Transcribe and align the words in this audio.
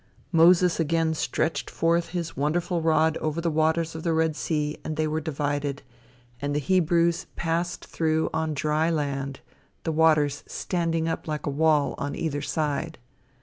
Moses 0.31 0.79
again 0.79 1.13
stretched 1.13 1.69
forth 1.69 2.07
his 2.09 2.35
wonderful 2.35 2.81
rod 2.81 3.17
over 3.17 3.39
the 3.39 3.51
waters 3.51 3.93
of 3.93 4.01
the 4.01 4.13
Red 4.13 4.35
Sea, 4.35 4.75
and 4.83 4.97
they 4.97 5.07
were 5.07 5.21
divided, 5.21 5.83
and 6.41 6.55
the 6.55 6.59
Hebrews 6.59 7.27
passed 7.35 7.85
through 7.85 8.27
on 8.33 8.55
dry 8.55 8.89
land, 8.89 9.41
the 9.83 9.91
waters 9.91 10.43
standing 10.47 11.07
up 11.07 11.27
like 11.27 11.45
a 11.45 11.51
wall 11.51 11.93
on 11.99 12.15
either 12.15 12.41
side. 12.41 12.97